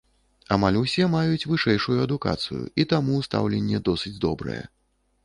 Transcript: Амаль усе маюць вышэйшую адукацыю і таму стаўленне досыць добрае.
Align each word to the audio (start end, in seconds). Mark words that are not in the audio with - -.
Амаль 0.53 0.77
усе 0.79 1.03
маюць 1.15 1.47
вышэйшую 1.51 1.97
адукацыю 2.05 2.63
і 2.85 2.87
таму 2.95 3.21
стаўленне 3.27 3.83
досыць 3.91 4.15
добрае. 4.25 4.61